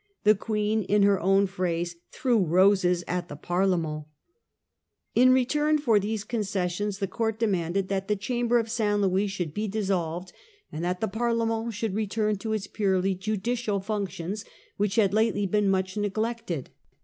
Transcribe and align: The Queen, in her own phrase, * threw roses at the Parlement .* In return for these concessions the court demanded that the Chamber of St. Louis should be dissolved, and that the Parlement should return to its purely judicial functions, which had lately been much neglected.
The 0.23 0.33
Queen, 0.33 0.81
in 0.81 1.03
her 1.03 1.19
own 1.19 1.45
phrase, 1.45 1.95
* 2.03 2.09
threw 2.11 2.39
roses 2.43 3.03
at 3.07 3.27
the 3.29 3.35
Parlement 3.35 4.05
.* 3.35 4.05
In 5.21 5.31
return 5.31 5.77
for 5.77 5.99
these 5.99 6.23
concessions 6.23 6.97
the 6.97 7.05
court 7.05 7.37
demanded 7.37 7.87
that 7.89 8.07
the 8.07 8.15
Chamber 8.15 8.57
of 8.57 8.67
St. 8.71 8.99
Louis 8.99 9.27
should 9.27 9.53
be 9.53 9.67
dissolved, 9.67 10.33
and 10.71 10.83
that 10.83 11.01
the 11.01 11.07
Parlement 11.07 11.75
should 11.75 11.93
return 11.93 12.39
to 12.39 12.51
its 12.53 12.65
purely 12.65 13.13
judicial 13.13 13.79
functions, 13.79 14.43
which 14.75 14.95
had 14.95 15.13
lately 15.13 15.45
been 15.45 15.69
much 15.69 15.95
neglected. 15.95 16.71